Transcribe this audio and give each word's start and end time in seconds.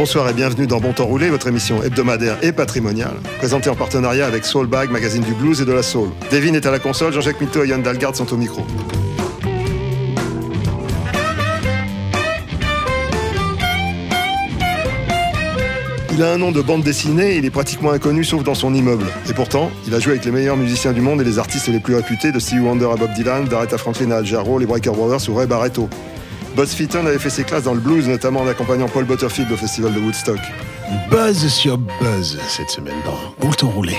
Bonsoir 0.00 0.30
et 0.30 0.32
bienvenue 0.32 0.66
dans 0.66 0.80
Bon 0.80 0.94
Temps 0.94 1.04
Roulé, 1.04 1.28
votre 1.28 1.46
émission 1.46 1.82
hebdomadaire 1.82 2.38
et 2.40 2.52
patrimoniale, 2.52 3.16
présentée 3.36 3.68
en 3.68 3.74
partenariat 3.74 4.24
avec 4.26 4.46
Soulbag, 4.46 4.90
magazine 4.90 5.22
du 5.22 5.34
blues 5.34 5.60
et 5.60 5.66
de 5.66 5.72
la 5.72 5.82
soul. 5.82 6.08
Devin 6.32 6.54
est 6.54 6.64
à 6.64 6.70
la 6.70 6.78
console, 6.78 7.12
Jean-Jacques 7.12 7.38
Mitteau 7.38 7.64
et 7.64 7.68
Yann 7.68 7.82
Dalgard 7.82 8.16
sont 8.16 8.32
au 8.32 8.38
micro. 8.38 8.62
Il 16.14 16.22
a 16.22 16.32
un 16.32 16.38
nom 16.38 16.50
de 16.50 16.62
bande 16.62 16.82
dessinée 16.82 17.32
et 17.32 17.36
il 17.36 17.44
est 17.44 17.50
pratiquement 17.50 17.90
inconnu 17.90 18.24
sauf 18.24 18.42
dans 18.42 18.54
son 18.54 18.72
immeuble. 18.72 19.04
Et 19.28 19.34
pourtant, 19.34 19.70
il 19.86 19.94
a 19.94 20.00
joué 20.00 20.12
avec 20.12 20.24
les 20.24 20.30
meilleurs 20.30 20.56
musiciens 20.56 20.94
du 20.94 21.02
monde 21.02 21.20
et 21.20 21.24
les 21.24 21.38
artistes 21.38 21.68
les 21.68 21.78
plus 21.78 21.94
réputés 21.94 22.32
de 22.32 22.38
Stevie 22.38 22.60
Wonder 22.60 22.88
à 22.90 22.96
Bob 22.96 23.12
Dylan, 23.12 23.44
d'Aretha 23.44 23.76
Franklin 23.76 24.12
à 24.12 24.20
Al 24.20 24.24
les 24.24 24.66
Breaker 24.66 24.92
Brothers 24.92 25.28
ou 25.28 25.34
Ray 25.34 25.46
Barretto. 25.46 25.90
Buzz 26.56 26.74
Featon 26.74 27.06
avait 27.06 27.18
fait 27.18 27.30
ses 27.30 27.44
classes 27.44 27.64
dans 27.64 27.74
le 27.74 27.80
blues, 27.80 28.08
notamment 28.08 28.40
en 28.40 28.48
accompagnant 28.48 28.88
Paul 28.88 29.04
Butterfield 29.04 29.50
au 29.52 29.56
festival 29.56 29.94
de 29.94 30.00
Woodstock. 30.00 30.40
Buzz 31.10 31.46
sur 31.48 31.78
Buzz 31.78 32.38
cette 32.48 32.70
semaine 32.70 32.96
dans 33.04 33.50
temps 33.52 33.68
roulé. 33.68 33.96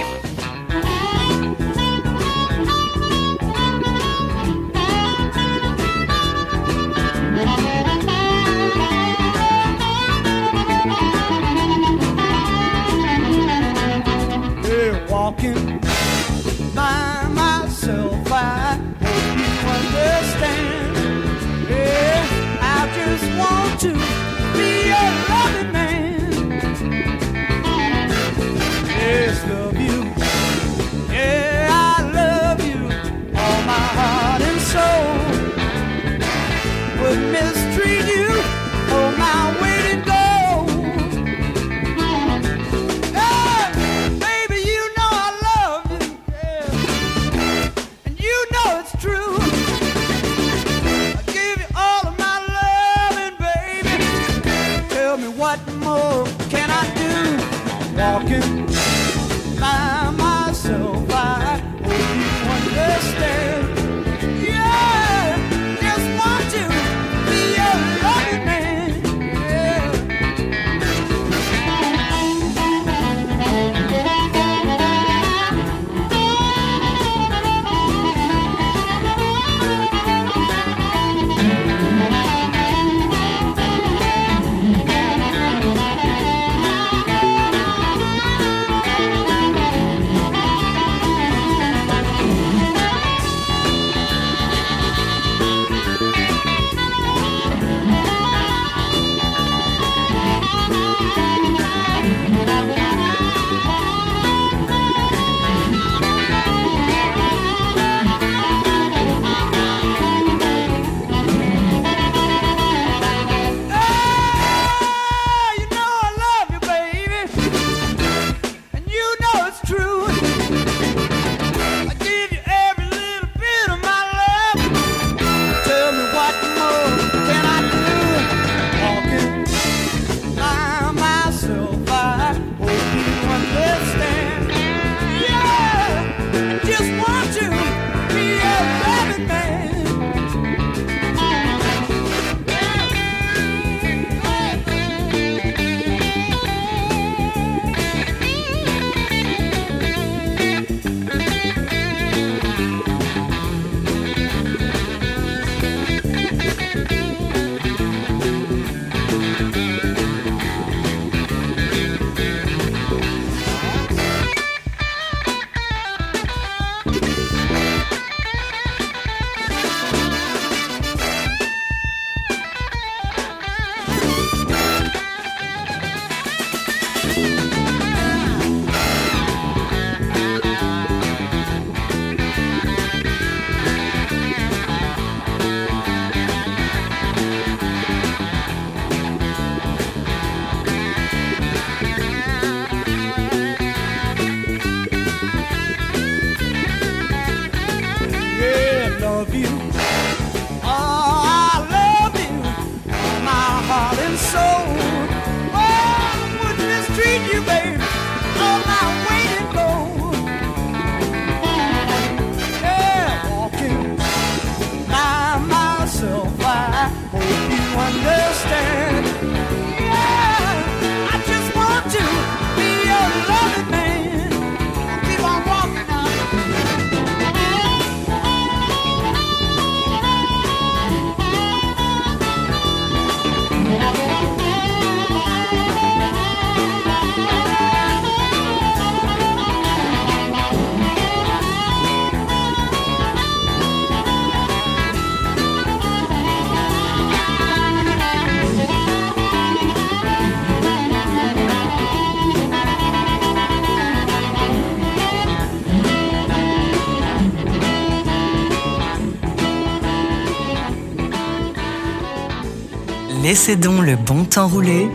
Donc 263.50 263.84
le 263.84 263.96
bon 263.96 264.24
temps 264.24 264.48
rouler 264.48 264.88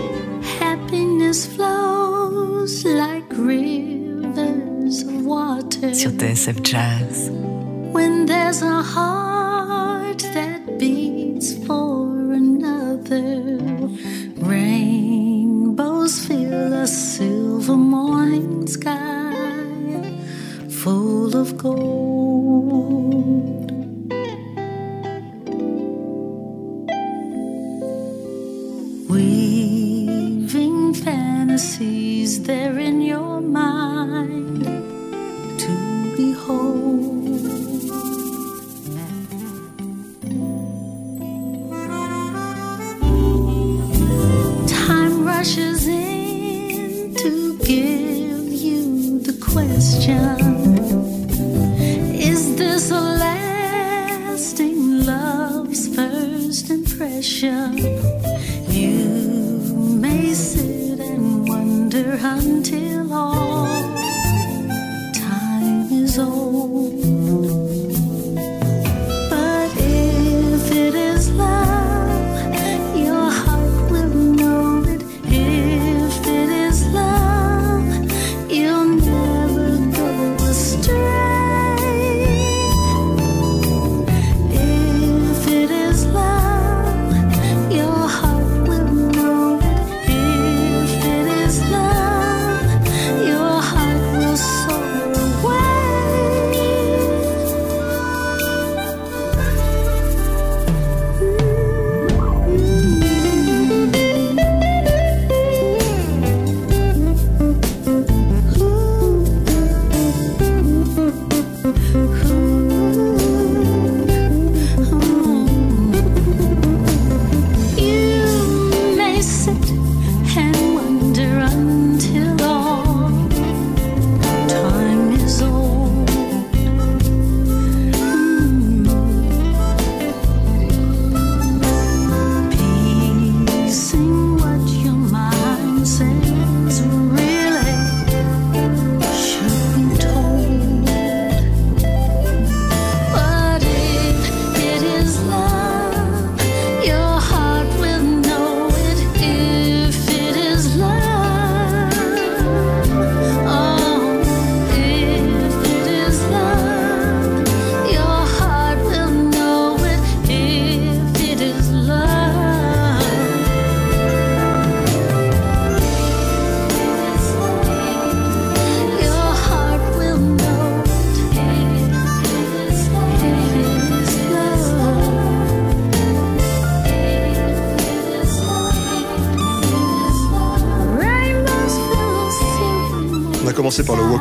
Happiness 0.62 1.48
flows 1.48 2.84
like 2.84 3.24
rivers 3.36 5.02
of 5.04 5.26
water. 5.26 5.92
sur 5.92 6.12
TSF 6.12 6.62
Jazz. 6.62 7.25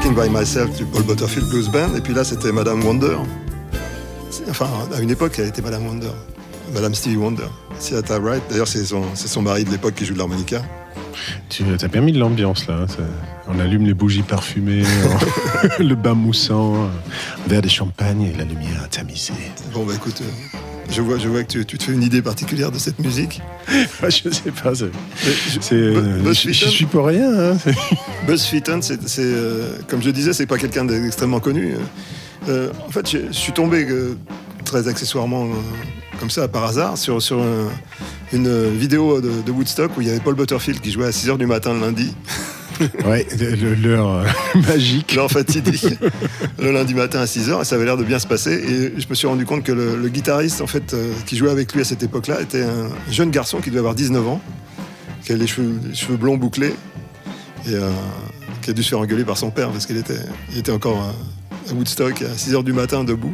Walking 0.05 0.15
by 0.23 0.29
Myself 0.29 0.77
du 0.77 0.85
Paul 0.85 1.01
Butterfield 1.03 1.49
Blues 1.49 1.67
Band, 1.69 1.95
et 1.95 2.01
puis 2.01 2.13
là 2.13 2.23
c'était 2.23 2.51
Madame 2.51 2.83
Wonder. 2.85 3.17
Enfin, 4.47 4.67
à 4.95 4.99
une 5.01 5.09
époque, 5.09 5.33
elle 5.39 5.47
était 5.47 5.63
Madame 5.63 5.87
Wonder. 5.87 6.11
Madame 6.75 6.93
Stevie 6.93 7.15
Wonder. 7.17 7.47
Seattle 7.79 8.21
Wright, 8.21 8.43
d'ailleurs, 8.49 8.67
c'est 8.67 8.85
son, 8.85 9.03
c'est 9.15 9.27
son 9.27 9.41
mari 9.41 9.63
de 9.63 9.71
l'époque 9.71 9.95
qui 9.95 10.05
joue 10.05 10.13
de 10.13 10.19
l'harmonica. 10.19 10.61
Tu 11.49 11.63
as 11.81 11.87
bien 11.87 12.01
mis 12.01 12.11
de 12.11 12.19
l'ambiance 12.19 12.67
là. 12.67 12.81
hein, 12.83 13.03
On 13.47 13.57
allume 13.59 13.85
les 13.87 13.95
bougies 13.95 14.21
parfumées, 14.21 14.83
on- 15.79 15.83
le 15.83 15.95
bain 15.95 16.13
moussant, 16.13 16.75
un 16.85 17.49
verre 17.49 17.63
de 17.63 17.69
champagne 17.69 18.21
et 18.21 18.37
la 18.37 18.43
lumière 18.43 18.87
tamisée. 18.91 19.33
Bon, 19.73 19.85
bah 19.85 19.93
écoute, 19.95 20.21
euh, 20.21 20.57
je 20.91 21.01
vois, 21.01 21.17
je 21.17 21.27
vois 21.29 21.43
que 21.43 21.51
tu, 21.51 21.65
tu 21.65 21.79
te 21.79 21.83
fais 21.83 21.93
une 21.93 22.03
idée 22.03 22.21
particulière 22.21 22.71
de 22.71 22.77
cette 22.77 22.99
musique. 22.99 23.41
Je 24.03 24.29
sais 24.29 24.51
pas. 24.51 24.75
c'est- 24.75 24.91
je- 25.23 25.59
c'est, 25.59 25.73
euh, 25.73 26.31
je, 26.33 26.51
je 26.51 26.65
suis 26.67 26.85
pour 26.85 27.07
rien. 27.07 27.53
hein, 27.53 27.57
Buzz 28.27 28.43
Featon, 28.45 28.79
c'est, 28.81 28.97
euh, 29.19 29.77
comme 29.87 30.01
je 30.01 30.09
disais, 30.09 30.33
c'est 30.33 30.45
pas 30.47 30.57
quelqu'un 30.57 30.85
d'extrêmement 30.85 31.39
connu. 31.39 31.75
Euh, 32.49 32.69
en 32.87 32.89
fait, 32.91 33.09
je, 33.09 33.17
je 33.27 33.33
suis 33.33 33.51
tombé 33.53 33.85
euh, 33.89 34.15
très 34.63 34.87
accessoirement, 34.87 35.47
comme 36.19 36.29
ça, 36.31 36.47
par 36.47 36.63
hasard, 36.63 36.97
sur, 36.97 37.21
sur 37.21 37.39
un- 37.41 37.69
une 38.33 38.69
vidéo 38.75 39.21
de, 39.21 39.29
de 39.45 39.51
Woodstock 39.51 39.95
où 39.97 40.01
il 40.01 40.07
y 40.07 40.09
avait 40.09 40.19
Paul 40.19 40.33
Butterfield 40.35 40.81
qui 40.81 40.91
jouait 40.91 41.05
à 41.05 41.11
6h 41.11 41.37
du 41.37 41.45
matin 41.45 41.73
le 41.73 41.79
lundi. 41.81 42.13
Ouais, 43.05 43.25
le- 43.39 43.73
l'heure 43.73 44.25
magique. 44.67 45.15
L'heure 45.15 45.31
fatidique, 45.31 45.85
le 46.59 46.71
lundi 46.73 46.93
matin 46.93 47.21
à 47.21 47.25
6h, 47.25 47.61
et 47.61 47.63
ça 47.63 47.75
avait 47.75 47.85
l'air 47.85 47.95
de 47.95 48.03
bien 48.03 48.19
se 48.19 48.27
passer. 48.27 48.51
Et 48.51 48.99
je 48.99 49.07
me 49.09 49.15
suis 49.15 49.27
rendu 49.27 49.45
compte 49.45 49.63
que 49.63 49.71
le, 49.71 49.95
le 49.95 50.09
guitariste, 50.09 50.59
en 50.59 50.67
fait, 50.67 50.93
qui 51.25 51.37
jouait 51.37 51.51
avec 51.51 51.71
lui 51.73 51.79
à 51.79 51.83
cette 51.85 52.03
époque-là, 52.03 52.41
était 52.41 52.63
un 52.63 52.89
jeune 53.09 53.29
garçon 53.31 53.59
qui 53.61 53.69
devait 53.69 53.79
avoir 53.79 53.95
19 53.95 54.27
ans, 54.27 54.41
qui 55.23 55.31
avait 55.31 55.39
les 55.39 55.47
cheveux, 55.47 55.79
les 55.87 55.95
cheveux 55.95 56.17
blonds 56.17 56.35
bouclés, 56.35 56.73
et 57.67 57.73
euh, 57.73 57.89
qui 58.61 58.69
a 58.69 58.73
dû 58.73 58.83
se 58.83 58.89
faire 58.89 58.99
engueuler 58.99 59.23
par 59.23 59.37
son 59.37 59.51
père 59.51 59.69
parce 59.71 59.85
qu'il 59.85 59.97
était, 59.97 60.19
il 60.51 60.59
était 60.59 60.71
encore 60.71 61.01
euh, 61.01 61.71
à 61.71 61.73
Woodstock 61.73 62.21
à 62.21 62.33
6h 62.35 62.63
du 62.63 62.73
matin 62.73 63.03
debout. 63.03 63.33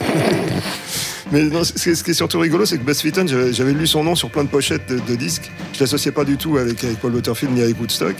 Mais 1.32 1.42
non, 1.42 1.64
ce, 1.64 1.72
qui 1.72 2.10
est 2.10 2.14
surtout 2.14 2.38
rigolo, 2.38 2.66
c'est 2.66 2.78
que 2.78 2.84
Buzz 2.84 3.00
Featon, 3.00 3.26
j'avais 3.26 3.72
lu 3.72 3.86
son 3.86 4.04
nom 4.04 4.14
sur 4.14 4.30
plein 4.30 4.44
de 4.44 4.48
pochettes 4.48 4.92
de, 4.92 5.14
disques. 5.16 5.50
Je 5.72 5.80
l'associais 5.80 6.12
pas 6.12 6.24
du 6.24 6.36
tout 6.36 6.58
avec, 6.58 6.84
avec 6.84 7.00
Paul 7.00 7.14
Waterfield 7.14 7.54
ni 7.54 7.62
avec 7.62 7.80
Woodstock. 7.80 8.16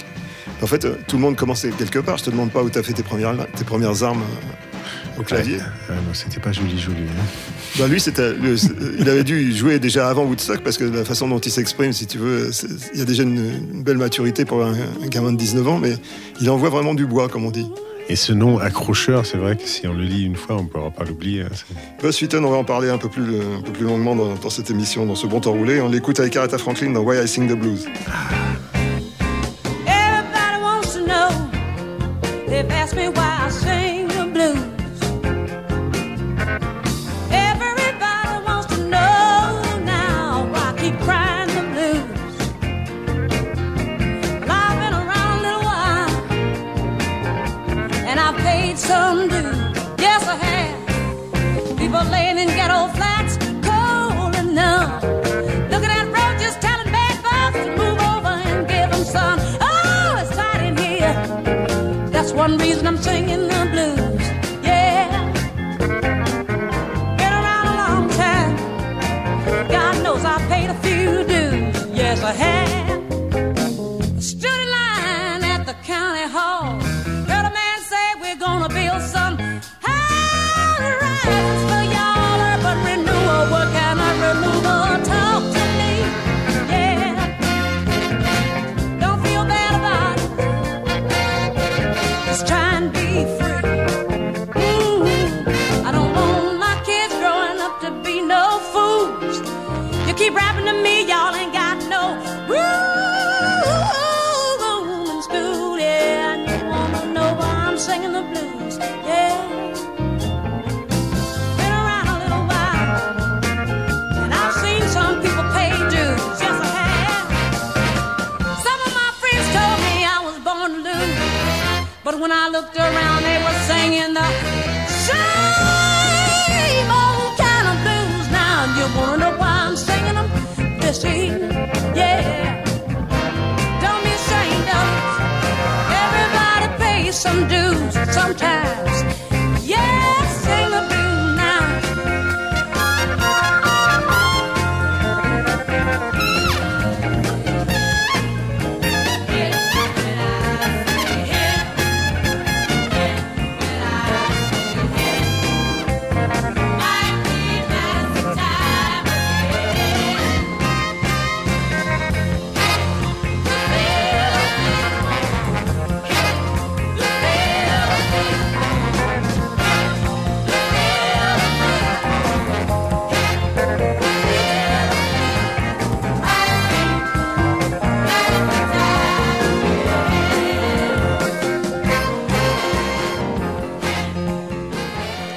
En 0.62 0.66
fait, 0.66 0.84
euh, 0.84 0.96
tout 1.06 1.16
le 1.16 1.22
monde 1.22 1.36
commençait 1.36 1.70
quelque 1.70 1.98
part. 1.98 2.16
Je 2.18 2.24
te 2.24 2.30
demande 2.30 2.50
pas 2.50 2.62
où 2.62 2.70
tu 2.70 2.78
as 2.78 2.82
fait 2.82 2.92
tes 2.92 3.02
premières, 3.02 4.02
armes 4.02 4.22
au 5.18 5.22
clavier. 5.22 5.56
Ouais, 5.56 5.62
ouais, 5.90 5.94
non, 5.96 6.12
c'était 6.14 6.40
pas 6.40 6.52
joli, 6.52 6.78
joli. 6.78 6.96
hein. 7.02 7.24
Bah 7.78 7.86
lui, 7.88 8.00
c'était, 8.00 8.32
le- 8.32 8.56
il 8.98 9.08
avait 9.08 9.24
dû 9.24 9.52
jouer 9.54 9.78
déjà 9.78 10.08
avant 10.08 10.24
Woodstock 10.24 10.60
parce 10.62 10.76
que 10.78 10.84
la 10.84 11.04
façon 11.04 11.28
dont 11.28 11.38
il 11.38 11.50
s'exprime, 11.50 11.92
si 11.92 12.06
tu 12.06 12.18
veux, 12.18 12.50
il 12.92 12.98
y 12.98 13.02
a 13.02 13.04
déjà 13.04 13.22
une, 13.22 13.38
une 13.72 13.82
belle 13.82 13.98
maturité 13.98 14.44
pour 14.44 14.64
un, 14.64 14.72
un 14.74 15.06
gamin 15.08 15.32
de 15.32 15.36
19 15.38 15.66
ans, 15.68 15.78
mais 15.78 15.94
il 16.40 16.48
envoie 16.50 16.68
vraiment 16.70 16.94
du 16.94 17.06
bois, 17.06 17.28
comme 17.28 17.44
on 17.44 17.50
dit. 17.50 17.66
Et 18.08 18.16
ce 18.16 18.32
nom 18.34 18.58
accrocheur, 18.58 19.24
c'est 19.24 19.38
vrai 19.38 19.56
que 19.56 19.66
si 19.66 19.86
on 19.86 19.94
le 19.94 20.04
lit 20.04 20.24
une 20.24 20.36
fois, 20.36 20.56
on 20.58 20.64
ne 20.64 20.68
pourra 20.68 20.90
pas 20.90 21.04
l'oublier. 21.04 21.40
hein, 21.42 21.48
Buzz 22.02 22.16
Featon, 22.18 22.44
on 22.44 22.50
va 22.50 22.58
en 22.58 22.64
parler 22.64 22.90
un 22.90 22.98
peu 22.98 23.08
plus, 23.08 23.22
un 23.22 23.62
peu 23.62 23.72
plus 23.72 23.84
longuement 23.86 24.14
dans, 24.14 24.34
dans 24.34 24.50
cette 24.50 24.70
émission, 24.70 25.06
dans 25.06 25.14
ce 25.14 25.26
bon 25.26 25.40
temps 25.40 25.52
roulé. 25.52 25.80
On 25.80 25.88
l'écoute 25.88 26.20
avec 26.20 26.36
Aretha 26.36 26.58
Franklin 26.58 26.90
dans 26.90 27.00
Why 27.00 27.24
I 27.24 27.26
Sing 27.28 27.48
the 27.48 27.58
Blues. 27.58 27.86
Everybody 29.86 30.62
wants 30.62 30.92
to 30.94 31.04
know. 31.06 31.30
They've 32.46 32.70
asked 32.70 32.94
me 32.96 33.08
why 33.08 33.46
I 33.46 33.50
sing 33.50 33.93
one 62.44 62.58
reason 62.58 62.86
I'm 62.86 62.98
singing 62.98 63.53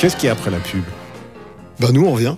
Qu'est-ce 0.07 0.15
qu'il 0.15 0.27
y 0.27 0.29
a 0.29 0.31
après 0.31 0.51
la 0.51 0.59
pub? 0.59 0.85
Bah 1.81 1.89
nous 1.91 2.05
on 2.05 2.13
revient. 2.13 2.37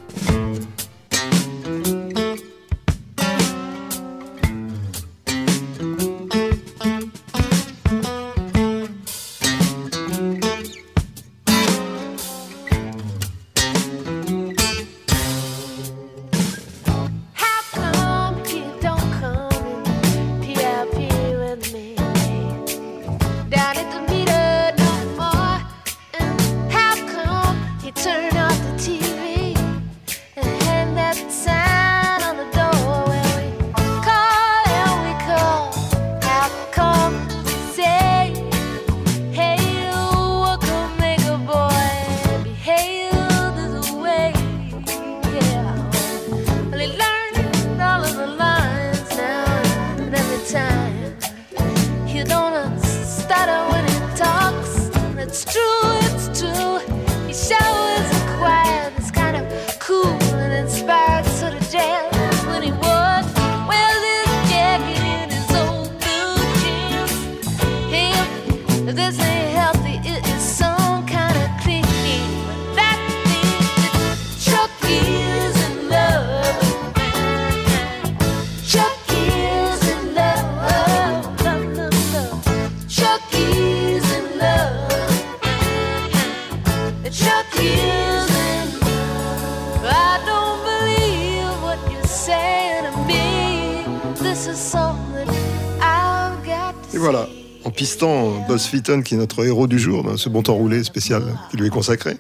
Pistant 97.80 98.46
Buzz 98.46 98.66
Featon, 98.66 99.02
qui 99.04 99.14
est 99.14 99.18
notre 99.18 99.46
héros 99.46 99.66
du 99.66 99.80
jour, 99.80 100.04
dans 100.04 100.18
ce 100.18 100.28
bon 100.28 100.44
temps 100.44 100.56
roulé 100.56 100.84
spécial 100.84 101.24
qui 101.50 101.56
lui 101.56 101.68
est 101.68 101.70
consacré, 101.70 102.18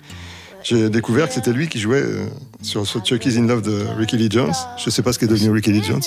j'ai 0.64 0.90
découvert 0.90 1.28
que 1.28 1.34
c'était 1.34 1.52
lui 1.52 1.68
qui 1.68 1.80
jouait 1.82 2.02
euh, 2.02 2.28
sur 2.62 2.88
ce 2.88 2.98
Chucky's 3.00 3.36
in 3.36 3.46
Love 3.46 3.62
de 3.64 3.84
Ricky 3.98 4.16
Lee 4.16 4.30
Jones. 4.32 4.54
Je 4.82 4.90
sais 4.90 5.02
pas 5.02 5.12
ce 5.12 5.20
qu'est 5.20 5.28
devenu 5.28 5.50
Ricky 5.52 5.74
Lee 5.74 5.84
Jones. 5.84 6.02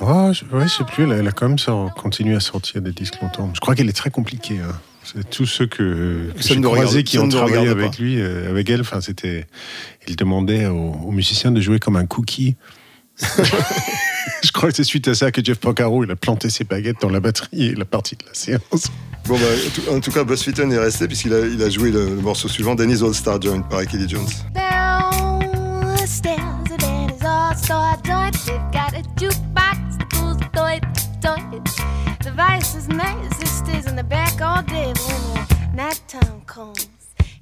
Oh, 0.00 0.30
je, 0.32 0.44
ouais, 0.56 0.64
je 0.64 0.72
sais 0.72 0.84
plus, 0.84 1.04
elle 1.12 1.28
a, 1.28 1.32
quand 1.32 1.48
même 1.48 1.58
sort- 1.58 1.92
continué 1.94 2.34
à 2.34 2.40
sortir 2.40 2.80
des 2.80 2.92
disques 2.92 3.20
longtemps. 3.20 3.50
Je 3.52 3.60
crois 3.60 3.74
qu'elle 3.74 3.90
est 3.90 3.92
très 3.92 4.08
compliquée. 4.10 4.58
hein. 4.66 4.74
C'est 5.04 5.28
tous 5.28 5.44
ceux 5.46 5.66
que, 5.66 6.30
que 6.34 6.42
Ça 6.42 6.54
j'ai 6.54 6.60
ne 6.60 6.66
croisés 6.66 7.04
qui 7.04 7.16
ça 7.18 7.22
ont 7.24 7.26
ne 7.26 7.30
travaillé 7.32 7.68
avec 7.68 7.90
pas. 7.90 7.96
lui, 7.98 8.18
euh, 8.22 8.48
avec 8.48 8.70
elle, 8.70 8.80
enfin, 8.80 9.02
c'était. 9.02 9.46
Il 10.08 10.16
demandait 10.16 10.64
aux, 10.66 10.92
aux 11.06 11.10
musiciens 11.10 11.50
de 11.50 11.60
jouer 11.60 11.78
comme 11.78 11.96
un 11.96 12.06
cookie. 12.06 12.56
je 14.44 14.52
crois 14.52 14.70
que 14.70 14.76
c'est 14.76 14.84
suite 14.84 15.08
à 15.08 15.14
ça 15.14 15.30
que 15.30 15.42
Jeff 15.44 15.58
Porcaro 15.58 16.04
il 16.04 16.10
a 16.10 16.16
planté 16.16 16.50
ses 16.50 16.64
baguettes 16.64 17.00
dans 17.00 17.10
la 17.10 17.20
batterie 17.20 17.66
et 17.68 17.74
la 17.74 17.84
partie 17.84 18.16
de 18.16 18.24
la 18.26 18.34
séance. 18.34 18.88
Bon, 19.26 19.38
bah, 19.38 19.94
en 19.94 20.00
tout- 20.00 20.10
cas, 20.10 20.24
Buzz 20.24 20.42
Featon 20.42 20.70
est 20.70 20.78
resté 20.78 21.06
puisqu'il 21.06 21.32
a, 21.32 21.40
il 21.46 21.62
a 21.62 21.70
joué 21.70 21.90
le, 21.92 22.06
le 22.06 22.20
morceau 22.20 22.48
suivant, 22.48 22.74
Denny's 22.74 23.02
All 23.02 23.14
Star 23.14 23.40
Joint 23.40 23.62
par 23.62 23.80
Lee 23.80 24.08
Jones. 24.08 24.26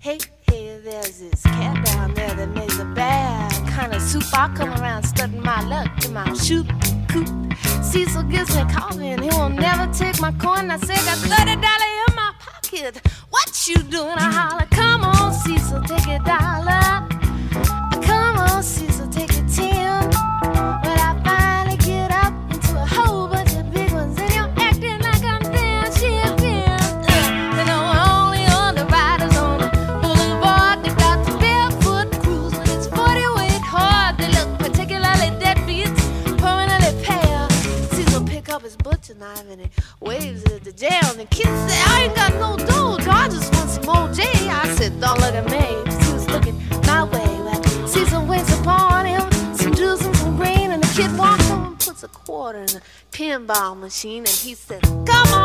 hey, 0.00 0.18
hey, 0.50 0.78
there's 0.82 1.18
this 1.18 1.42
cat 1.42 1.84
down 1.86 2.14
there 2.14 2.34
that 2.34 2.48
makes 2.54 2.78
a 2.78 2.84
bad 2.84 3.52
kind 3.68 3.94
of 3.94 4.02
soup. 4.02 4.24
I 4.32 4.48
come 4.54 4.70
around 4.80 5.04
my 5.50 5.62
luck 5.62 6.04
in 6.04 6.12
my 6.14 6.32
shoot 6.34 6.64
coop. 7.08 7.28
Cecil 7.82 8.22
gives 8.34 8.54
me 8.54 8.62
coffee 8.72 9.08
and 9.08 9.20
he 9.20 9.30
will 9.30 9.48
never 9.48 9.92
take 9.92 10.20
my 10.20 10.30
coin. 10.44 10.70
I 10.70 10.76
say, 10.76 10.94
got 10.94 11.18
$30 11.18 12.08
in 12.08 12.14
my 12.14 12.32
pocket. 12.38 13.04
What 13.30 13.66
you 13.66 13.78
doing? 13.78 14.16
I 14.16 14.30
holler, 14.30 14.68
come 14.70 14.99
pinball 53.50 53.78
machine 53.78 54.18
and 54.18 54.28
he 54.28 54.54
said, 54.54 54.82
Come 54.82 55.34
on. 55.34 55.39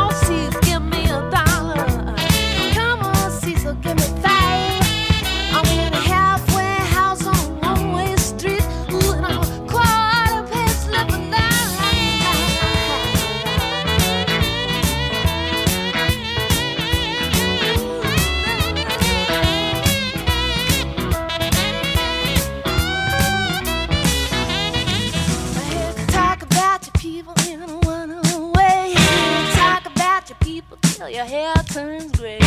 your 31.16 31.24
hair 31.24 31.54
turns 31.72 32.12
gray. 32.12 32.38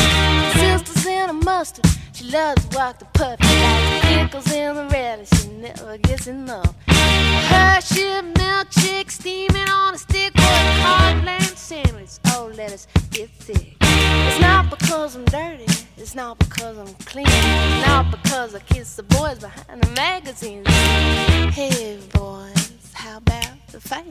Sister's 0.53 1.05
in 1.07 1.29
a 1.31 1.33
mustard, 1.33 1.87
she 2.13 2.25
loves 2.25 2.63
to 2.65 2.77
walk 2.77 2.99
the 2.99 3.05
puppy 3.05 3.43
like 3.43 4.01
pickles 4.03 4.51
in 4.51 4.75
the 4.75 4.85
relish. 4.93 5.29
she 5.41 5.47
never 5.53 5.97
gets 5.97 6.27
enough. 6.27 6.75
Hershey 6.85 8.21
milkshake 8.37 9.09
steaming 9.09 9.67
on 9.69 9.95
a 9.95 9.97
stick 9.97 10.35
with 10.35 10.43
a 10.43 10.81
hard 10.83 11.41
sandwich. 11.57 12.11
Oh, 12.27 12.51
let 12.55 12.71
us 12.71 12.85
get 13.09 13.31
thick. 13.31 13.75
It's 13.81 14.39
not 14.39 14.69
because 14.69 15.15
I'm 15.15 15.25
dirty, 15.25 15.65
it's 15.97 16.13
not 16.13 16.37
because 16.37 16.77
I'm 16.77 16.93
clean, 17.05 17.25
it's 17.27 17.87
not 17.87 18.11
because 18.11 18.53
I 18.53 18.59
kiss 18.59 18.97
the 18.97 19.03
boys 19.03 19.39
behind 19.39 19.81
the 19.81 19.89
magazines. 19.93 20.67
Hey, 20.67 21.97
boy. 22.13 22.58
How 22.99 23.15
about 23.15 23.67
the 23.71 23.79
face? 23.79 24.03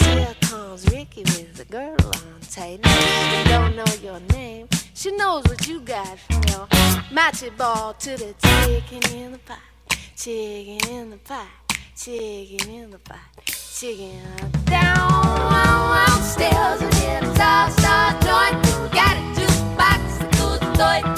Still 0.00 0.34
comes 0.42 0.84
Ricky 0.92 1.22
with 1.22 1.54
the 1.56 1.64
girl 1.64 1.96
on 2.04 2.40
tight. 2.50 2.78
No, 2.84 2.90
she 2.90 3.48
don't 3.48 3.74
know 3.74 3.86
your 4.02 4.20
name. 4.34 4.68
She 4.92 5.10
knows 5.12 5.44
what 5.44 5.66
you 5.66 5.80
got 5.80 6.18
from 6.18 6.42
your 6.50 6.66
matchy 7.10 7.56
ball 7.56 7.94
to 7.94 8.10
the 8.18 8.34
chicken 8.38 9.16
in 9.16 9.32
the 9.32 9.38
pot. 9.38 9.60
Chicken 10.14 10.78
in 10.90 11.10
the 11.10 11.16
pot. 11.16 11.46
Chicken 11.96 12.68
in 12.68 12.90
the 12.90 12.98
pot. 12.98 13.16
Chicken 13.46 14.20
down, 14.66 15.24
downstairs 15.24 16.82
and 16.82 16.94
in 16.96 17.24
a 17.24 17.70
star 17.78 18.12
joint. 18.20 18.62
Got 18.92 19.16
a 19.16 19.24
jukebox, 19.36 20.20
a 20.20 20.28
good 20.36 20.76
joint. 20.76 21.17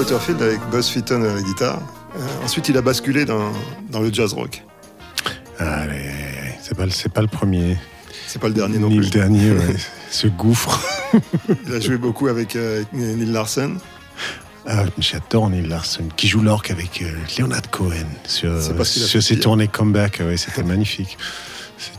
Butterfield 0.00 0.40
avec 0.40 0.60
Buzz 0.70 0.88
Featon 0.88 1.22
à 1.22 1.34
la 1.34 1.42
guitare. 1.42 1.78
Euh, 2.16 2.20
ensuite, 2.42 2.70
il 2.70 2.76
a 2.78 2.80
basculé 2.80 3.26
dans, 3.26 3.52
dans 3.90 4.00
le 4.00 4.10
jazz 4.10 4.32
rock. 4.32 4.62
Allez, 5.58 6.10
c'est 6.62 6.74
pas, 6.74 6.84
pas 7.12 7.20
le 7.20 7.26
premier. 7.26 7.76
C'est 8.26 8.38
pas 8.40 8.48
le 8.48 8.54
dernier 8.54 8.78
non 8.78 8.88
Ni 8.88 8.96
plus. 8.96 9.04
le 9.04 9.10
dernier, 9.10 9.50
ouais. 9.52 9.76
Ce 10.10 10.26
gouffre. 10.26 10.80
Il 11.66 11.74
a 11.74 11.80
joué 11.80 11.98
beaucoup 11.98 12.28
avec, 12.28 12.56
euh, 12.56 12.76
avec 12.76 12.92
Neil 12.94 13.26
Larson. 13.30 13.74
Ah, 14.66 14.84
J'adore 14.98 15.50
Neil 15.50 15.66
Larson, 15.66 16.04
qui 16.16 16.28
joue 16.28 16.40
l'orgue 16.40 16.72
avec 16.72 17.02
euh, 17.02 17.12
Leonard 17.38 17.68
Cohen 17.70 17.92
sur, 18.24 18.58
sur 18.86 19.22
ses 19.22 19.38
tournées 19.38 19.68
comeback. 19.68 20.22
Ouais, 20.24 20.38
C'était 20.38 20.62
magnifique. 20.62 21.18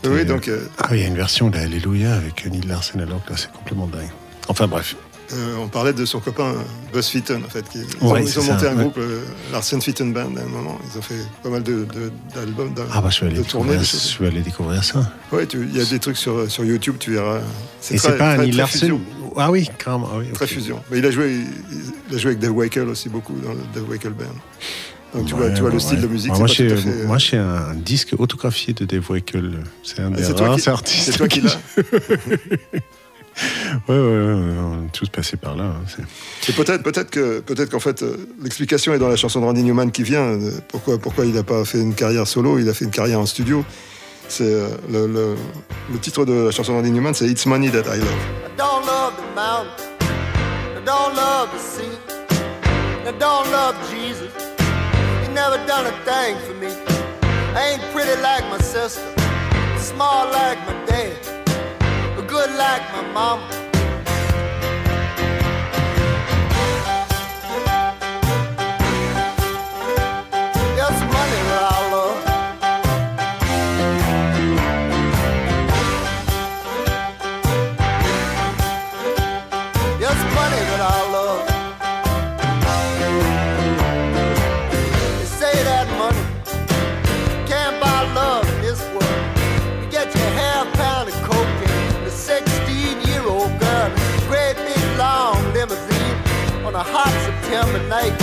Oui, 0.05 0.25
donc 0.25 0.49
Ah, 0.79 0.87
il 0.95 1.01
y 1.01 1.03
a 1.03 1.07
une 1.07 1.15
version 1.15 1.51
d'Alléluia 1.51 2.15
avec 2.15 2.47
Neil 2.47 2.65
Larson 2.67 2.97
à 2.97 3.05
l'orgue, 3.05 3.29
là, 3.29 3.35
c'est 3.37 3.51
complètement 3.51 3.85
dingue. 3.85 4.09
Enfin 4.47 4.67
bref. 4.67 4.95
Euh, 5.33 5.55
on 5.59 5.67
parlait 5.67 5.93
de 5.93 6.05
son 6.05 6.19
copain 6.19 6.45
euh, 6.45 6.93
Buzz 6.93 7.07
Featon, 7.07 7.41
en 7.45 7.49
fait. 7.49 7.67
Qui, 7.69 7.79
ils 7.79 8.05
Ouais, 8.07 8.11
ont, 8.13 8.17
ils 8.17 8.27
ça, 8.27 8.41
monté 8.41 8.67
un 8.67 8.75
ouais. 8.75 8.83
groupe, 8.83 8.97
euh, 8.97 9.21
Larson 9.51 9.79
Featon 9.81 10.07
Band, 10.07 10.35
à 10.37 10.41
un 10.41 10.45
moment. 10.49 10.79
Ils 10.93 10.97
ont 10.97 11.01
fait 11.01 11.15
pas 11.43 11.49
mal 11.49 11.63
de- 11.63 11.85
de- 11.85 12.11
d'albums, 12.35 12.73
de, 12.73 12.81
Ah 12.93 13.01
bah 13.01 13.09
je 13.09 13.21
vais 13.21 13.27
aller, 13.31 13.37
de 13.39 13.43
tournées. 13.43 13.77
je 13.81 14.19
vais 14.19 14.27
aller 14.27 14.41
découvrir 14.41 14.83
ça. 14.83 15.11
Tu- 15.49 15.67
il 15.71 15.77
y 15.77 15.81
a 15.81 15.85
des 15.85 15.99
trucs 15.99 16.17
sur, 16.17 16.49
sur 16.51 16.63
YouTube, 16.65 16.95
tu 16.99 17.11
verras. 17.13 17.39
Et 17.39 17.41
très- 17.41 17.97
c'est 17.97 18.17
pas 18.17 18.35
très- 18.35 18.37
très 18.37 18.51
Larson 18.51 18.79
fusion. 18.79 19.01
Ah 19.37 19.49
oui, 19.49 19.69
carrément. 19.77 20.09
Ah 20.13 20.17
oui, 20.17 20.25
Très 20.33 20.45
ok. 20.45 20.51
fusion. 20.51 20.83
Mais 20.91 20.97
il 20.99 21.05
a 21.05 21.11
joué, 21.11 21.37
il, 22.09 22.15
a 22.15 22.17
joué 22.17 22.31
avec 22.31 22.39
Dave 22.39 22.51
Wakel 22.55 22.87
aussi 22.89 23.07
beaucoup 23.07 23.33
dans 23.41 23.53
le 23.53 23.59
Dave 23.73 23.89
Wakel 23.89 24.11
Band. 24.11 24.25
Donc 25.13 25.25
tu 25.27 25.33
Ouais, 25.33 25.39
vois, 25.41 25.49
tu 25.51 25.59
vois 25.61 25.69
ouais, 25.69 25.73
le 25.75 25.79
style 25.79 25.99
de 26.01 26.07
musique. 26.07 26.37
Moi, 26.37 26.47
j'ai, 26.47 26.69
fait, 26.69 26.87
euh, 26.89 27.05
moi, 27.07 27.17
j'ai 27.17 27.37
un 27.37 27.73
disque 27.75 28.13
autographié 28.17 28.73
de 28.73 28.85
Dave 28.85 29.09
Wakel. 29.09 29.59
C'est 29.83 29.99
un 30.01 30.11
Ah, 30.13 30.15
des 30.17 30.23
rares 30.41 30.55
qui- 30.57 30.69
artistes. 30.69 31.11
c'est 31.11 31.17
toi 31.17 31.27
qui 31.27 31.41
l'as. 31.41 31.57
Ouais, 33.87 33.95
ouais, 33.97 33.97
ouais, 33.97 34.55
on 34.59 34.85
est 34.85 34.91
tous 34.91 35.09
passés 35.09 35.37
par 35.37 35.55
là. 35.55 35.63
hein, 35.65 35.81
c'est- 35.87 36.55
peut-être, 36.55 36.83
peut-être 36.83 37.09
que, 37.09 37.39
peut-être 37.39 37.69
qu'en 37.71 37.79
fait, 37.79 38.03
euh, 38.03 38.15
l'explication 38.41 38.93
est 38.93 38.99
dans 38.99 39.07
la 39.09 39.15
chanson 39.15 39.39
de 39.41 39.45
Randy 39.45 39.63
Newman 39.63 39.91
qui 39.91 40.03
vient. 40.03 40.21
euh, 40.21 40.51
Pourquoi, 40.67 40.97
pourquoi 40.97 41.25
il 41.25 41.33
n'a 41.33 41.43
pas 41.43 41.63
fait 41.65 41.79
une 41.79 41.93
carrière 41.95 42.27
solo 42.27 42.59
Il 42.59 42.69
a 42.69 42.73
fait 42.73 42.85
une 42.85 42.91
carrière 42.91 43.19
en 43.19 43.25
studio. 43.25 43.63
C'est 44.27 44.43
euh, 44.43 44.67
le, 44.89 45.07
le- 45.07 45.35
le 45.91 45.99
titre 45.99 46.25
de 46.25 46.33
la 46.45 46.51
chanson 46.51 46.73
de 46.73 46.77
Randy 46.77 46.91
Newman, 46.91 47.13
c'est 47.13 47.25
It's 47.27 47.45
Money 47.45 47.69
That 47.69 47.83
I 47.95 47.99
Love. 47.99 48.07
I 48.07 48.57
don't 48.57 48.85
love 48.85 49.13
the 49.17 49.35
mountain. 49.35 49.87
I 50.77 50.85
don't 50.85 51.15
love 51.15 51.49
the 51.53 51.59
sea. 51.59 51.97
I 53.07 53.11
don't 53.19 53.51
love 53.51 53.75
Jesus. 53.89 54.31
He 55.23 55.29
never 55.33 55.57
done 55.67 55.85
a 55.85 55.91
thing 56.05 56.35
for 56.45 56.53
me. 56.59 56.71
I 57.55 57.73
ain't 57.73 57.83
pretty 57.93 58.15
like 58.21 58.43
my 58.49 58.59
sister. 58.63 59.01
Small 59.77 60.27
like 60.31 60.57
my 60.67 60.73
dad. 60.85 61.17
Good 62.41 62.57
like 62.57 62.91
my 62.91 63.01
mama. 63.13 63.60
Night. 97.91 98.17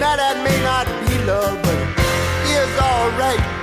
Now 0.00 0.16
that 0.16 0.42
may 0.42 0.58
not 0.66 0.86
be 1.06 1.14
love, 1.30 1.54
but 1.62 1.78
it 2.42 2.58
is 2.58 2.74
alright. 2.76 3.55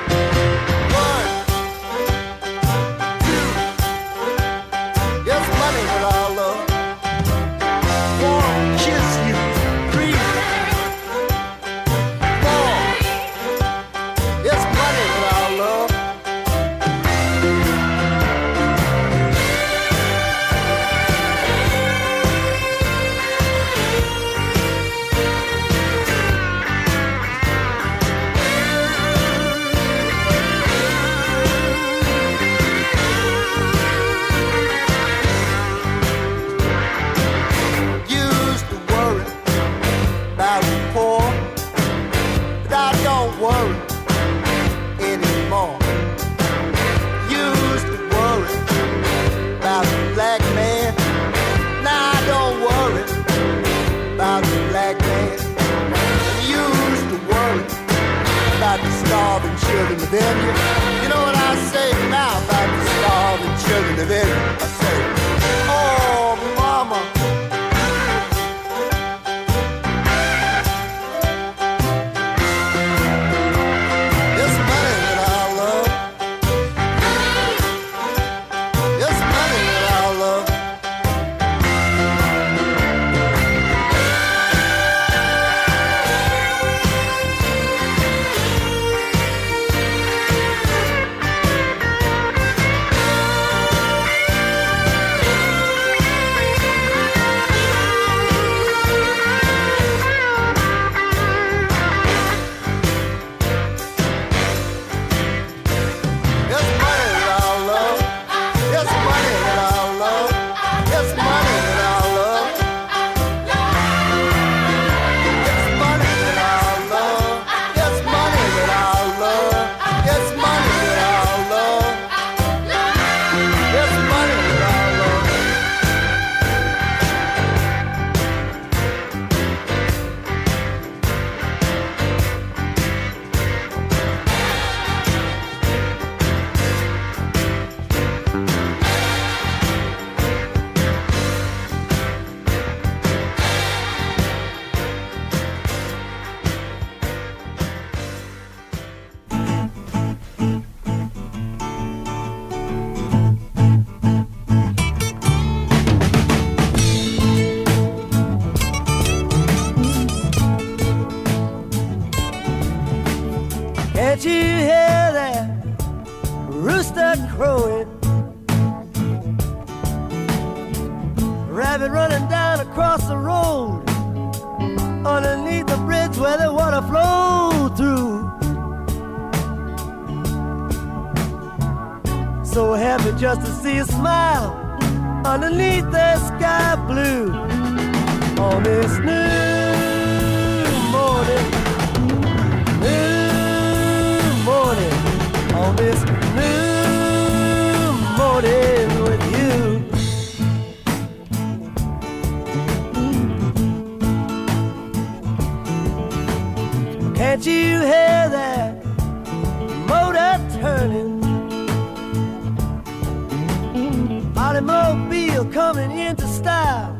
Into 216.13 216.28
style, 216.28 216.95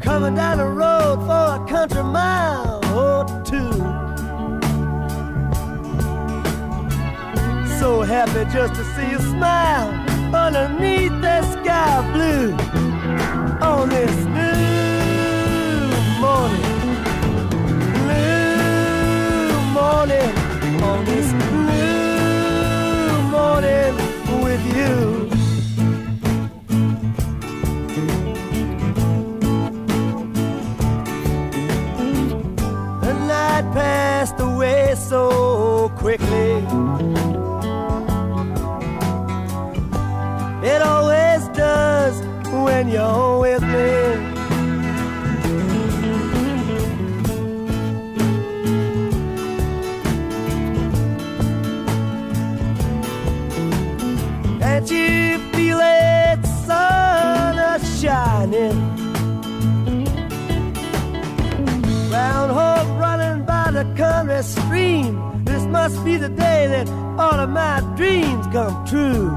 coming 0.00 0.34
down 0.36 0.56
the 0.56 0.64
road 0.64 1.16
for 1.26 1.46
a 1.56 1.66
country 1.68 2.02
mile 2.02 2.80
or 2.96 3.26
two. 3.44 3.72
So 7.78 8.00
happy 8.00 8.50
just 8.50 8.74
to 8.76 8.84
see 8.94 9.10
you 9.10 9.18
smile 9.18 9.88
underneath 10.34 11.12
the 11.20 11.42
sky 11.52 12.10
blue 12.14 12.52
on 13.60 13.90
this 13.90 14.16
new 14.38 14.62
morning 16.24 16.76
new 18.08 19.50
morning 19.78 20.32
on 20.90 21.04
this 21.04 21.28
new 21.68 21.90
morning 23.36 23.94
with 24.42 24.64
you. 24.74 25.15
Passed 33.76 34.40
away 34.40 34.94
so 34.96 35.90
quickly. 35.96 36.52
It 40.72 40.80
always 40.80 41.42
does 41.48 42.16
when 42.64 42.88
you're 42.88 43.38
with 43.38 43.65
country 63.96 64.42
stream. 64.42 65.44
This 65.44 65.64
must 65.66 66.04
be 66.04 66.16
the 66.16 66.28
day 66.28 66.66
that 66.68 66.88
all 67.18 67.38
of 67.40 67.50
my 67.50 67.80
dreams 67.96 68.46
come 68.48 68.84
true. 68.86 69.30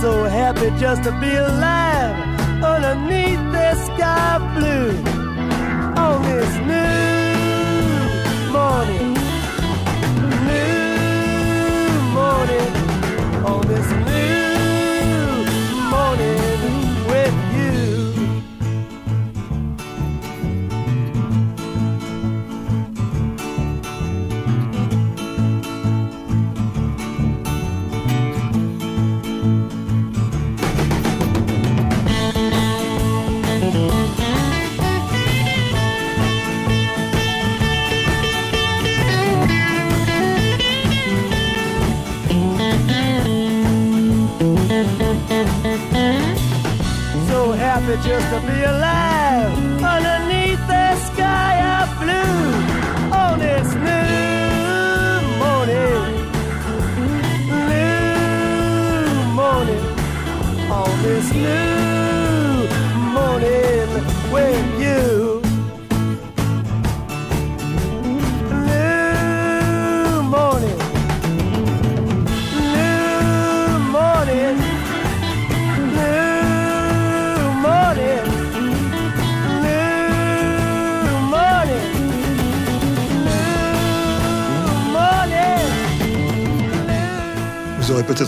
So 0.00 0.24
happy 0.24 0.70
just 0.78 1.02
to 1.04 1.12
be 1.20 1.34
alive 1.34 2.16
underneath 2.62 3.42
the 3.52 3.74
sky 3.86 4.38
blue 4.54 4.90
on 6.04 6.22
this 6.22 6.52
new 6.72 7.08
morning 8.52 9.14
new 10.48 12.00
morning 12.18 12.70
on 13.44 13.60
this 13.66 13.88
new 14.06 14.47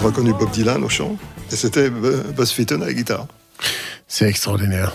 peut-être 0.01 0.07
reconnu 0.17 0.33
Bob 0.33 0.51
Dylan 0.51 0.83
au 0.85 0.89
chant, 0.89 1.17
et 1.53 1.57
c'était 1.57 1.91
Bu- 1.91 2.33
Buzz 2.37 2.51
Featon 2.53 2.81
à 2.83 2.87
la 2.87 2.93
guitare. 2.93 3.27
C'est 4.09 4.27
extraordinaire. 4.29 4.93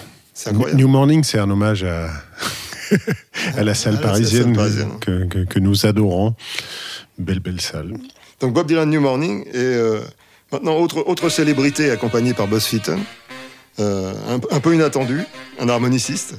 New 0.73 0.87
Morning, 0.87 1.23
c'est 1.23 1.39
un 1.39 1.49
hommage 1.49 1.83
à, 1.83 2.09
à 3.57 3.63
la 3.63 3.73
salle 3.73 3.99
parisienne, 4.01 4.45
salle 4.45 4.53
parisienne. 4.55 4.89
Que, 4.99 5.25
que- 5.25 5.45
que 5.45 5.59
nous 5.59 5.85
adorons. 5.85 6.35
Belle, 7.17 7.39
belle 7.39 7.61
salle. 7.61 7.93
Donc 8.41 8.53
Bob 8.53 8.67
Dylan 8.67 8.89
New 8.89 8.99
Morning 8.99 9.45
et 9.47 9.53
euh, 9.55 10.01
maintenant 10.51 10.75
autre, 10.77 11.03
autre 11.07 11.29
célébrité 11.29 11.89
accompagnée 11.91 12.33
par 12.33 12.47
Buzz 12.47 12.65
Featon, 12.65 12.99
euh, 13.79 14.13
un, 14.29 14.55
un 14.55 14.59
peu 14.59 14.73
inattendu, 14.75 15.21
un 15.59 15.69
harmoniciste, 15.69 16.35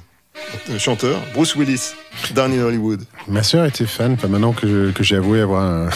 un 0.71 0.79
chanteur, 0.79 1.19
Bruce 1.35 1.55
Willis, 1.57 1.93
Down 2.35 2.53
in 2.53 2.63
Hollywood. 2.63 3.03
Ma 3.29 3.43
sœur 3.43 3.65
était 3.65 3.87
fan, 3.87 4.13
enfin, 4.13 4.29
maintenant 4.29 4.53
que, 4.53 4.91
que 4.91 5.03
j'ai 5.03 5.17
avoué 5.17 5.41
avoir 5.41 5.63
un, 5.63 5.89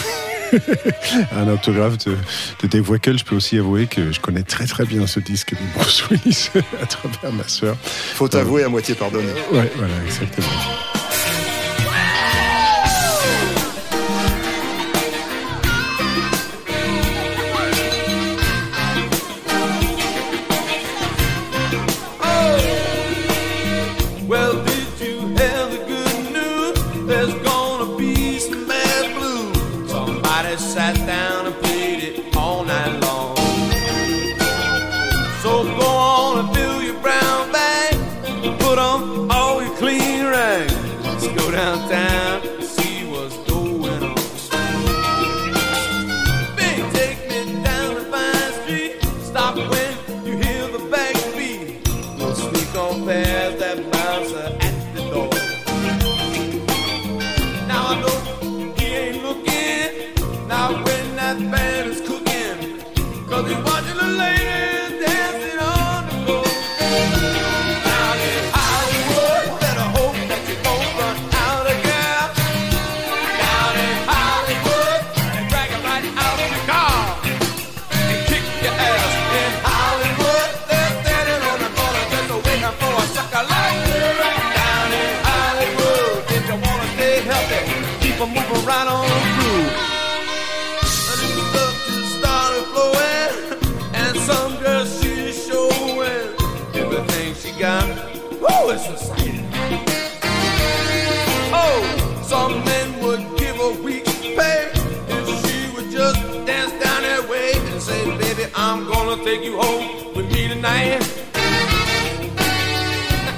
un 1.35 1.47
autographe 1.47 1.97
de, 2.05 2.15
de 2.61 2.67
Dave 2.67 2.89
Wackel, 2.89 3.17
je 3.17 3.25
peux 3.25 3.35
aussi 3.35 3.57
avouer 3.57 3.87
que 3.87 4.11
je 4.11 4.19
connais 4.19 4.43
très 4.43 4.65
très 4.65 4.85
bien 4.85 5.07
ce 5.07 5.19
disque 5.19 5.51
de 5.51 5.59
Bruce 5.75 6.03
Willis 6.09 6.49
à 6.81 6.85
travers 6.85 7.31
ma 7.31 7.47
sœur. 7.47 7.75
Faut 7.81 8.33
avouer 8.35 8.63
à 8.63 8.69
moitié 8.69 8.95
pardonner. 8.95 9.33
Ouais, 9.51 9.71
voilà, 9.75 9.93
exactement. 10.05 10.47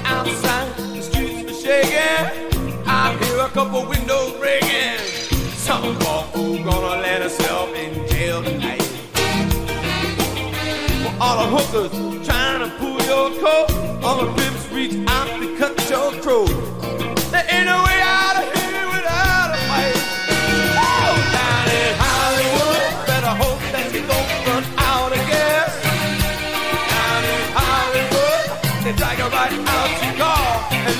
Outside, 0.04 0.76
the 0.76 1.02
streets 1.02 1.50
are 1.50 1.54
shaking. 1.54 2.82
I 2.86 3.16
hear 3.18 3.38
a 3.38 3.48
couple 3.48 3.86
windows 3.88 4.32
breaking. 4.38 4.98
Some 5.54 5.96
poor 6.00 6.24
fool 6.32 6.62
gonna 6.62 7.00
let 7.00 7.22
herself 7.22 7.74
in 7.74 8.06
jail 8.08 8.42
tonight. 8.42 8.82
All 11.18 11.36
the 11.42 11.56
hookers 11.56 11.92
to 12.60 12.70
pull 12.78 13.00
your 13.02 13.30
coat, 13.40 13.70
all 14.04 14.24
the 14.24 14.32
reach 14.70 14.96
out 15.08 15.26
to 15.40 15.56
cut 15.56 15.90
your 15.90 16.12
throat. 16.20 16.48
There 17.30 17.46
ain't 17.48 17.66
no 17.66 17.84
way 17.84 18.00
out 18.02 18.36
of 18.36 18.54
here 18.54 18.63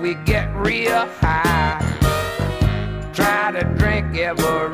We 0.00 0.14
get 0.14 0.54
real 0.54 1.06
high. 1.20 1.80
Try 3.14 3.52
to 3.52 3.64
drink 3.78 4.16
every 4.16 4.65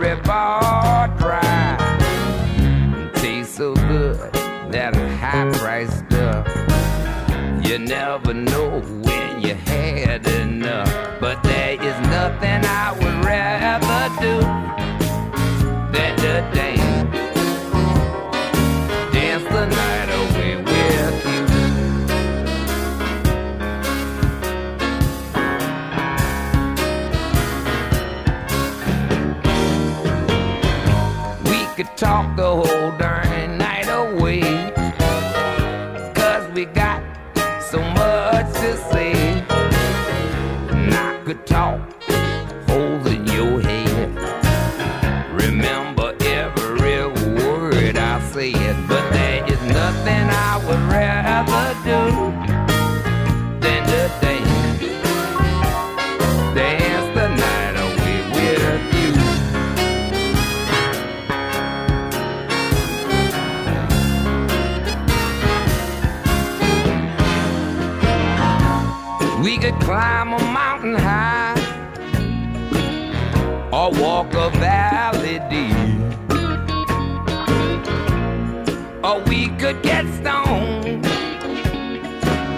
Or 79.13 79.21
we 79.25 79.49
could 79.59 79.83
get 79.83 80.07
stoned 80.15 81.05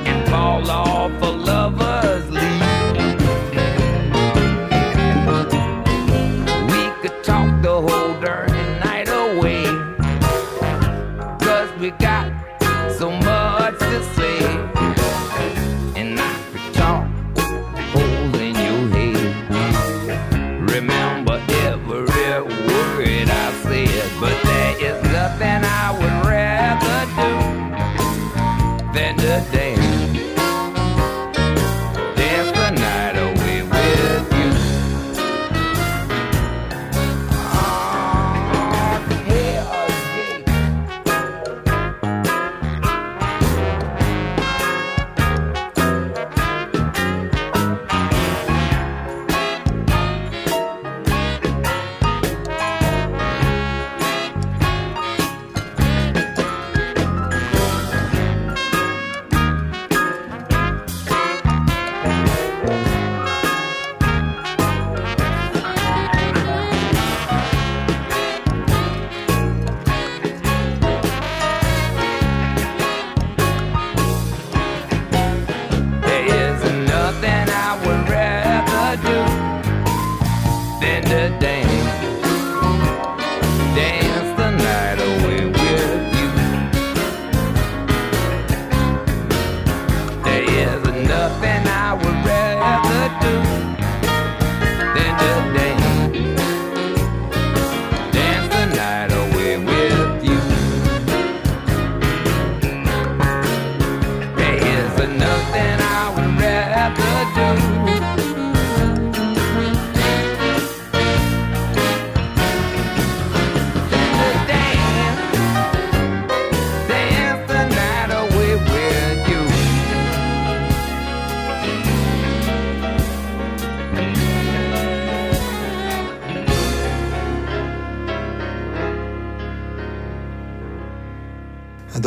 and 0.07 0.29
fall 0.29 0.71
off 0.71 1.11
a 1.21 1.27
lover's 1.27 1.94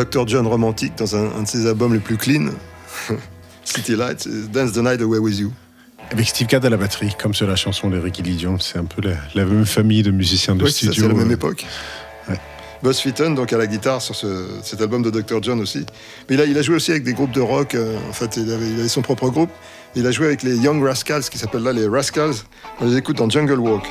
Dr. 0.10 0.28
John 0.28 0.48
romantique 0.48 0.94
dans 0.98 1.16
un, 1.16 1.42
de 1.42 1.48
ses 1.48 1.68
albums 1.68 1.94
les 1.94 2.00
plus 2.00 2.18
clean, 2.18 2.50
City 3.64 3.96
Lights, 3.96 4.28
Dance 4.52 4.74
the 4.74 4.78
Night 4.78 5.02
Away 5.02 5.20
With 5.20 5.40
You. 5.40 5.52
Avec 6.12 6.28
Steve 6.28 6.48
Gadd 6.48 6.66
à 6.66 6.70
la 6.70 6.78
batterie, 6.78 7.14
comme 7.20 7.34
sur 7.34 7.48
la 7.48 7.56
chanson 7.56 7.90
d'Eric 7.90 8.20
Illidion, 8.20 8.60
c'est 8.60 8.78
un 8.78 8.86
peu 8.86 9.02
la, 9.02 9.46
même 9.46 9.66
famille 9.66 10.04
de 10.04 10.12
musiciens 10.12 10.56
de 10.56 10.64
oui, 10.64 10.72
studio. 10.72 10.94
C'est 10.94 11.08
la 11.08 11.14
même 11.14 11.30
euh, 11.30 11.34
époque. 11.34 11.66
Buzz 12.84 13.00
Fitton, 13.00 13.32
donc 13.32 13.52
à 13.54 13.58
la 13.58 13.68
guitare 13.68 14.02
sur 14.02 14.16
cet 14.16 14.82
album 14.82 15.02
de 15.02 15.10
Dr. 15.10 15.42
John 15.42 15.60
aussi. 15.60 15.86
Mais 16.30 16.36
il 16.36 16.42
a, 16.42 16.46
il 16.46 16.58
a 16.58 16.62
joué 16.62 16.76
aussi 16.76 16.92
avec 16.92 17.04
des 17.04 17.14
groupes 17.14 17.32
de 17.32 17.42
rock, 17.42 17.76
euh, 17.76 17.98
en 18.10 18.14
fait, 18.14 18.38
il 18.38 18.52
avait, 18.52 18.88
son 18.88 19.02
propre 19.02 19.30
groupe. 19.30 19.50
Il 19.96 20.06
a 20.06 20.12
joué 20.12 20.28
avec 20.28 20.44
les 20.44 20.56
Young 20.56 20.84
Rascals, 20.84 21.24
qui 21.24 21.38
s'appellent 21.38 21.64
là 21.64 21.74
les 21.74 21.88
Rascals. 21.88 22.36
On 22.80 22.86
les 22.86 22.98
écoute 22.98 23.18
dans 23.18 23.30
Jungle 23.30 23.60
Walk. 23.60 23.84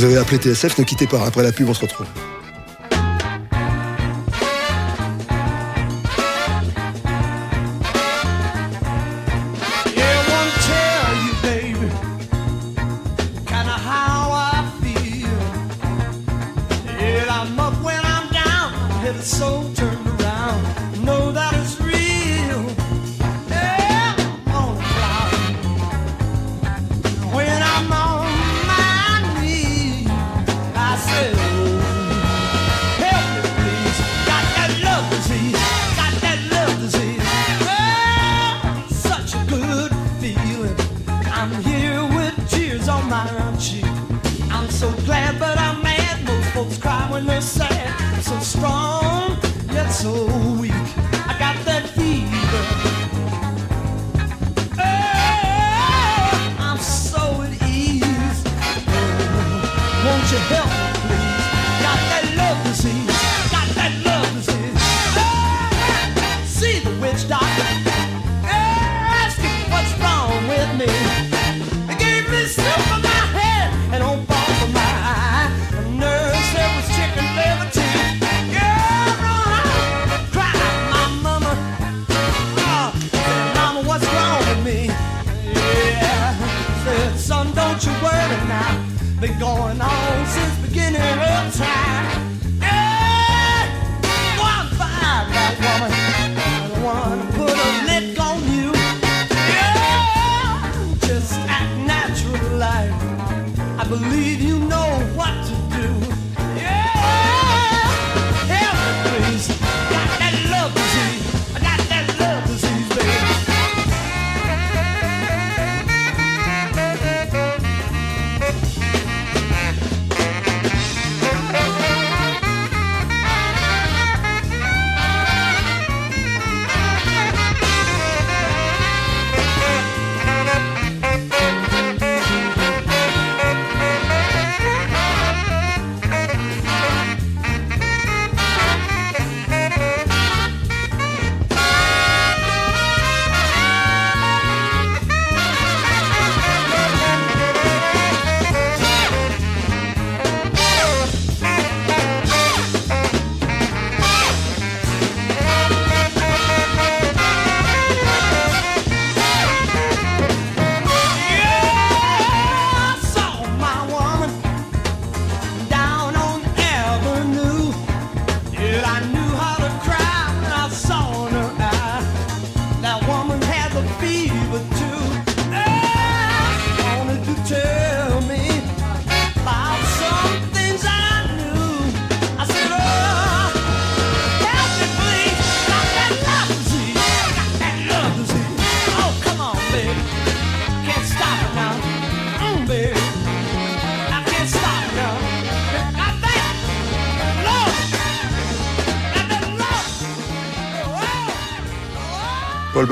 Vous 0.00 0.06
avez 0.06 0.16
appelé 0.16 0.38
TSF, 0.38 0.78
ne 0.78 0.84
quittez 0.84 1.06
pas. 1.06 1.26
Après 1.26 1.42
la 1.42 1.52
pub, 1.52 1.68
on 1.68 1.74
se 1.74 1.82
retrouve. 1.82 2.06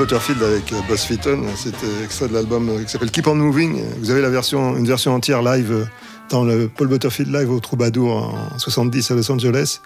Butterfield 0.09 0.41
avec 0.41 0.73
euh, 0.73 0.77
Buzz 0.89 1.01
Featon. 1.01 1.43
C'était 1.55 2.03
extrait 2.03 2.27
de 2.27 2.33
l'album 2.33 2.67
euh, 2.69 2.83
qui 2.83 2.89
s'appelle 2.89 3.11
Keep 3.11 3.27
on 3.27 3.35
Moving. 3.35 3.79
Vous 3.99 4.09
avez 4.09 4.21
la 4.23 4.31
version, 4.31 4.75
une 4.75 4.87
version 4.87 5.13
entière 5.13 5.43
live 5.43 5.71
euh, 5.71 5.85
dans 6.31 6.43
le 6.43 6.67
Paul 6.67 6.87
Butterfield 6.87 7.31
live 7.31 7.51
au 7.51 7.59
Troubadour 7.59 8.33
en 8.55 8.57
70 8.57 9.11
à 9.11 9.13
Los 9.15 9.31
Angeles. 9.31 9.81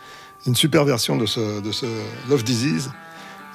Une 0.48 0.56
super 0.56 0.86
version 0.86 1.18
de 1.18 1.26
ce, 1.26 1.62
de 1.62 1.72
ce 1.74 1.86
Love 2.30 2.46
Disease. 2.46 2.90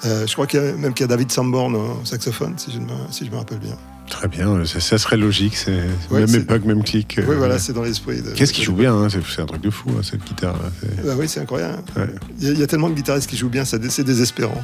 Euh, 0.04 0.26
je 0.26 0.32
crois 0.34 0.46
qu'il 0.46 0.60
y 0.60 0.62
a, 0.62 0.72
même 0.74 0.92
qu'il 0.92 1.04
y 1.04 1.06
a 1.06 1.06
David 1.08 1.32
Sanborn 1.32 1.74
au 1.74 2.00
saxophone, 2.04 2.52
si 2.58 2.70
je 2.70 2.80
me, 2.80 2.92
si 3.10 3.24
je 3.24 3.30
me 3.30 3.36
rappelle 3.36 3.60
bien. 3.60 3.76
Très 4.10 4.28
bien, 4.28 4.62
ça, 4.66 4.78
ça 4.80 4.98
serait 4.98 5.16
logique. 5.16 5.56
C'est 5.56 5.80
Ouais, 6.10 6.20
même 6.26 6.34
époque, 6.34 6.64
même 6.66 6.84
clic. 6.84 7.18
euh, 7.18 7.24
oui, 7.26 7.36
voilà, 7.38 7.58
c'est 7.58 7.72
dans 7.72 7.82
l'esprit. 7.82 8.20
de- 8.20 8.30
Qu'est-ce 8.32 8.52
qu'il 8.52 8.64
joue 8.64 8.74
bien 8.74 8.94
hein, 8.94 9.08
C'est 9.10 9.20
c'est 9.26 9.40
un 9.40 9.46
truc 9.46 9.62
de 9.62 9.70
fou, 9.70 9.88
hein, 9.98 10.02
cette 10.02 10.22
guitare. 10.24 10.52
là, 10.62 10.70
c'est- 10.80 11.02
Bah 11.06 11.14
oui, 11.18 11.28
c'est 11.28 11.40
incroyable. 11.40 11.82
Ouais. 11.96 12.08
Il 12.40 12.46
y, 12.46 12.50
a, 12.50 12.52
il 12.52 12.58
y 12.58 12.62
a 12.62 12.66
tellement 12.66 12.90
de 12.90 12.94
guitaristes 12.94 13.28
qui 13.30 13.38
jouent 13.38 13.48
bien, 13.50 13.64
ça 13.64 13.78
c'est 13.88 14.04
désespérant. 14.04 14.62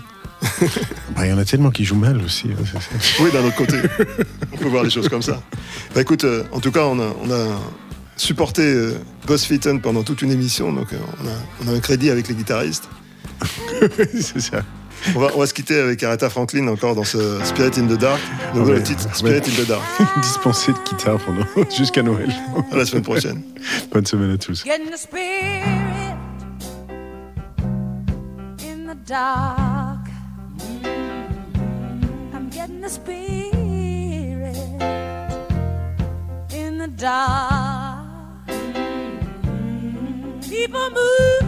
Bah, 1.17 1.27
Il 1.27 1.31
y 1.31 1.33
en 1.33 1.39
a 1.39 1.45
tellement 1.45 1.71
qui 1.71 1.85
jouent 1.85 1.95
mal 1.97 2.21
aussi. 2.23 2.49
hein, 2.51 2.79
Oui, 3.21 3.31
d'un 3.33 3.45
autre 3.45 3.57
côté. 3.57 3.77
on 4.53 4.57
peut 4.57 4.69
voir 4.69 4.85
les 4.85 4.91
choses 4.91 5.09
comme 5.09 5.23
ça. 5.23 5.43
Bah 5.95 6.01
écoute, 6.01 6.25
euh, 6.25 6.45
en 6.53 6.61
tout 6.61 6.71
cas, 6.73 6.85
on 6.85 6.99
a, 7.01 7.15
on 7.23 7.31
a 7.31 7.61
supporté 8.17 8.63
euh, 8.63 8.95
Buzz 9.27 9.45
Featon 9.45 9.79
pendant 9.79 10.03
toute 10.03 10.23
une 10.23 10.31
émission, 10.31 10.73
donc 10.73 10.93
euh, 10.93 10.97
on, 11.23 11.27
a, 11.29 11.33
on 11.71 11.73
a 11.75 11.77
un 11.77 11.81
crédit 11.81 12.11
avec 12.11 12.29
les 12.29 12.35
guitaristes. 12.35 12.89
c'est 14.21 14.41
ça. 14.41 14.63
On 15.15 15.19
va, 15.21 15.29
on 15.35 15.39
va 15.41 15.47
se 15.47 15.53
quitter 15.53 15.79
avec 15.79 16.03
Aretha 16.03 16.31
Franklin 16.31 16.67
encore 16.69 16.95
dans 16.95 17.05
ce 17.05 17.39
Spirit 17.45 17.73
in 17.79 17.87
the 17.87 17.99
Dark, 17.99 18.21
le 18.55 18.61
nouveau 18.61 18.73
Ouais, 18.73 18.83
titre 18.83 19.05
ouais. 19.07 19.15
Spirit 19.15 19.43
in 19.51 19.63
the 19.65 19.67
Dark. 19.69 19.83
Dispensé 20.23 20.73
de 20.73 20.79
guitare 20.89 21.19
pendant 21.19 21.45
jusqu'à 21.77 22.03
Noël. 22.03 22.33
À 22.73 22.77
la 22.77 22.87
semaine 22.87 23.03
prochaine. 23.03 23.43
Bonne 23.93 24.07
semaine 24.07 24.31
à 24.33 24.39
tous. 24.39 24.65
Getting 24.65 24.91
the 24.91 24.97
spirit 24.97 25.63
in 28.63 28.87
the 28.87 28.97
dark. 29.07 29.59
The 32.85 32.91
spirit 32.91 34.57
in 36.53 36.77
the 36.77 36.89
dark. 36.89 38.47
People 40.43 40.91
moving, 40.91 41.44